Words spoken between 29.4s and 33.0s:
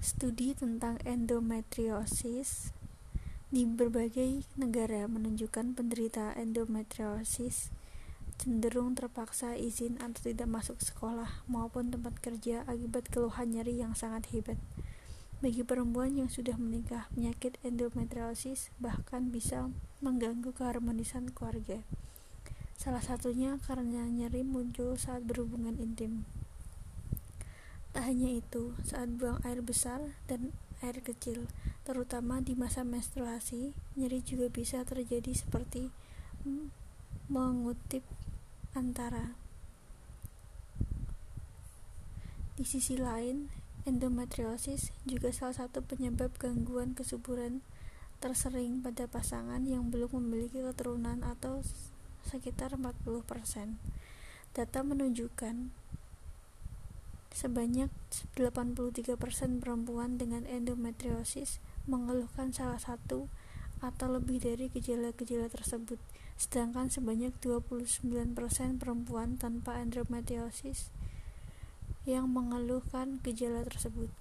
air besar dan air kecil, terutama di masa